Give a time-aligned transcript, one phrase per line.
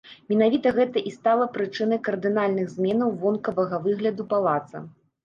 [0.31, 4.83] Менавіта гэта і стала прычынай кардынальных зменаў вонкавага выгляду палаца.